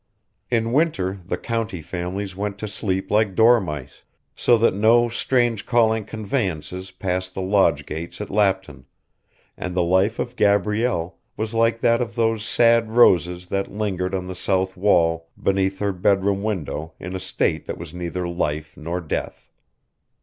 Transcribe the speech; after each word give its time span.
In 0.49 0.73
winter 0.73 1.19
the 1.23 1.37
county 1.37 1.79
families 1.79 2.35
went 2.35 2.57
to 2.57 2.67
sleep 2.67 3.11
like 3.11 3.35
dormice, 3.35 4.03
so 4.35 4.57
that 4.57 4.73
no 4.73 5.09
strange 5.09 5.63
calling 5.67 6.05
conveyances 6.05 6.89
passed 6.89 7.35
the 7.35 7.41
lodge 7.43 7.85
gates 7.85 8.19
at 8.19 8.31
Lapton, 8.31 8.85
and 9.55 9.75
the 9.75 9.83
life 9.83 10.17
of 10.17 10.35
Gabrielle 10.35 11.19
was 11.37 11.53
like 11.53 11.81
that 11.81 12.01
of 12.01 12.15
those 12.15 12.43
sad 12.43 12.89
roses 12.89 13.45
that 13.49 13.71
lingered 13.71 14.15
on 14.15 14.25
the 14.25 14.33
south 14.33 14.75
wall 14.75 15.29
beneath 15.39 15.77
her 15.77 15.93
bedroom 15.93 16.41
window 16.41 16.93
in 16.99 17.15
a 17.15 17.19
state 17.19 17.65
that 17.67 17.77
was 17.77 17.93
neither 17.93 18.27
life 18.27 18.75
nor 18.75 19.01
death. 19.01 19.51